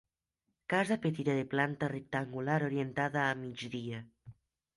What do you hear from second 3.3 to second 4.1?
migdia.